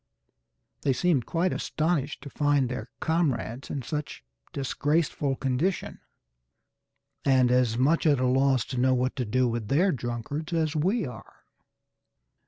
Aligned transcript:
They 0.81 0.93
seemed 0.93 1.27
quite 1.27 1.53
astonished 1.53 2.23
to 2.23 2.29
find 2.31 2.69
their 2.69 2.89
comrades 3.01 3.69
in 3.69 3.83
such 3.83 4.23
disgraceful 4.51 5.35
condition, 5.35 5.99
and 7.23 7.51
as 7.51 7.77
much 7.77 8.07
at 8.07 8.19
a 8.19 8.25
loss 8.25 8.65
to 8.73 8.79
know 8.79 8.95
what 8.95 9.15
to 9.17 9.25
do 9.25 9.47
with 9.47 9.67
their 9.67 9.91
drunkards 9.91 10.53
as 10.53 10.75
we 10.75 11.05
are. 11.05 11.43